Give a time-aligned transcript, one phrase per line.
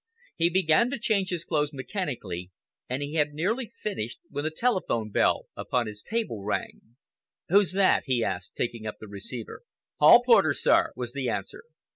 [0.35, 2.49] He began to change his clothes mechanically,
[2.89, 6.95] and he had nearly finished when the telephone bell upon his table rang.
[7.49, 9.61] "Who's that?" he asked, taking up the receiver.
[9.99, 11.65] "Hall porter, sir," was the answer.